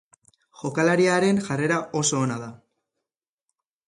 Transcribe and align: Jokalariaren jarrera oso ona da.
Jokalariaren 0.61 1.41
jarrera 1.49 1.77
oso 2.01 2.21
ona 2.29 2.39
da. 2.45 2.47